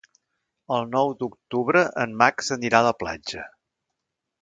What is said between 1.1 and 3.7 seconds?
d'octubre en Max anirà a la platja.